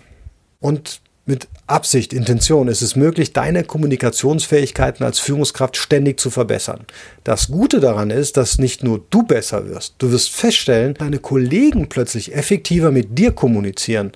und 0.59 1.01
mit 1.27 1.47
Absicht, 1.67 2.13
Intention 2.13 2.67
ist 2.67 2.81
es 2.81 2.95
möglich, 2.95 3.33
deine 3.33 3.63
Kommunikationsfähigkeiten 3.63 5.05
als 5.05 5.19
Führungskraft 5.19 5.77
ständig 5.77 6.19
zu 6.19 6.29
verbessern. 6.29 6.85
Das 7.23 7.47
Gute 7.47 7.79
daran 7.79 8.09
ist, 8.09 8.37
dass 8.37 8.57
nicht 8.57 8.83
nur 8.83 9.03
du 9.09 9.23
besser 9.23 9.67
wirst, 9.67 9.95
du 9.99 10.11
wirst 10.11 10.31
feststellen, 10.31 10.95
deine 10.95 11.19
Kollegen 11.19 11.89
plötzlich 11.89 12.35
effektiver 12.35 12.91
mit 12.91 13.17
dir 13.17 13.31
kommunizieren 13.31 14.11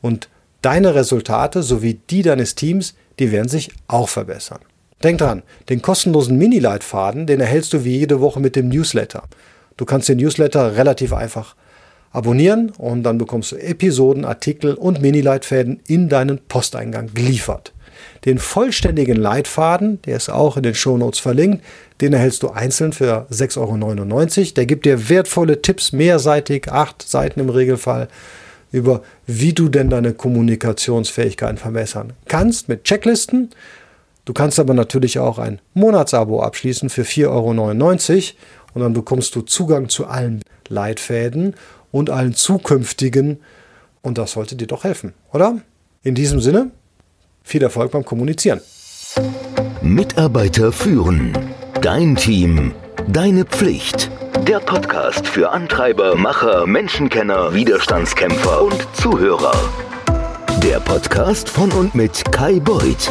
und 0.00 0.28
deine 0.62 0.94
Resultate 0.94 1.62
sowie 1.62 2.00
die 2.10 2.22
deines 2.22 2.56
Teams, 2.56 2.94
die 3.18 3.30
werden 3.32 3.48
sich 3.48 3.70
auch 3.88 4.08
verbessern. 4.08 4.60
Denk 5.02 5.18
dran, 5.18 5.42
den 5.68 5.82
kostenlosen 5.82 6.38
Mini-Leitfaden, 6.38 7.26
den 7.26 7.40
erhältst 7.40 7.72
du 7.72 7.84
wie 7.84 7.98
jede 7.98 8.20
Woche 8.20 8.40
mit 8.40 8.56
dem 8.56 8.68
Newsletter. 8.68 9.24
Du 9.76 9.84
kannst 9.84 10.08
den 10.08 10.18
Newsletter 10.18 10.76
relativ 10.76 11.12
einfach 11.12 11.56
abonnieren 12.12 12.70
und 12.78 13.02
dann 13.02 13.18
bekommst 13.18 13.52
du 13.52 13.56
Episoden, 13.56 14.24
Artikel 14.24 14.74
und 14.74 15.00
Mini-Leitfäden 15.00 15.80
in 15.88 16.08
deinen 16.08 16.38
Posteingang 16.38 17.10
geliefert. 17.14 17.72
Den 18.24 18.38
vollständigen 18.38 19.16
Leitfaden, 19.16 20.00
der 20.02 20.16
ist 20.16 20.28
auch 20.28 20.56
in 20.56 20.62
den 20.62 20.74
Shownotes 20.74 21.20
verlinkt, 21.20 21.64
den 22.00 22.12
erhältst 22.12 22.42
du 22.42 22.50
einzeln 22.50 22.92
für 22.92 23.26
6,99 23.30 24.38
Euro. 24.38 24.52
Der 24.56 24.66
gibt 24.66 24.86
dir 24.86 25.08
wertvolle 25.08 25.62
Tipps, 25.62 25.92
mehrseitig, 25.92 26.70
acht 26.70 27.02
Seiten 27.02 27.40
im 27.40 27.48
Regelfall, 27.48 28.08
über 28.70 29.02
wie 29.26 29.52
du 29.52 29.68
denn 29.68 29.90
deine 29.90 30.12
Kommunikationsfähigkeiten 30.14 31.58
verbessern 31.58 32.12
kannst 32.26 32.68
mit 32.68 32.84
Checklisten. 32.84 33.50
Du 34.24 34.32
kannst 34.32 34.60
aber 34.60 34.74
natürlich 34.74 35.18
auch 35.18 35.38
ein 35.38 35.60
Monatsabo 35.74 36.42
abschließen 36.42 36.90
für 36.90 37.02
4,99 37.02 37.28
Euro 37.28 38.36
und 38.74 38.82
dann 38.82 38.92
bekommst 38.92 39.34
du 39.34 39.42
Zugang 39.42 39.88
zu 39.88 40.06
allen 40.06 40.42
Leitfäden 40.68 41.54
und 41.90 42.10
allen 42.10 42.34
zukünftigen 42.34 43.40
und 44.02 44.18
das 44.18 44.32
sollte 44.32 44.56
dir 44.56 44.66
doch 44.66 44.84
helfen, 44.84 45.14
oder? 45.32 45.58
In 46.02 46.14
diesem 46.14 46.40
Sinne, 46.40 46.70
viel 47.42 47.62
Erfolg 47.62 47.92
beim 47.92 48.04
Kommunizieren. 48.04 48.60
Mitarbeiter 49.82 50.72
führen. 50.72 51.36
Dein 51.80 52.16
Team. 52.16 52.72
Deine 53.08 53.44
Pflicht. 53.44 54.10
Der 54.46 54.58
Podcast 54.58 55.26
für 55.26 55.50
Antreiber, 55.50 56.16
Macher, 56.16 56.66
Menschenkenner, 56.66 57.54
Widerstandskämpfer 57.54 58.62
und 58.62 58.86
Zuhörer. 58.94 59.54
Der 60.62 60.80
Podcast 60.80 61.48
von 61.48 61.70
und 61.72 61.94
mit 61.94 62.24
Kai 62.32 62.58
Beuth, 62.58 63.10